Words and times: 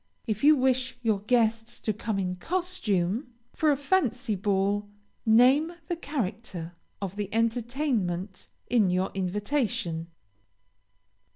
If 0.25 0.43
you 0.43 0.55
wish 0.55 0.97
your 1.03 1.19
guests 1.19 1.79
to 1.81 1.93
come 1.93 2.17
in 2.17 2.37
costume 2.37 3.35
for 3.53 3.69
a 3.71 3.77
fancy 3.77 4.33
ball, 4.33 4.89
name 5.27 5.73
the 5.89 5.95
character 5.95 6.73
of 6.99 7.17
the 7.17 7.31
entertainment 7.31 8.47
in 8.67 8.89
your 8.89 9.11
invitation. 9.13 10.07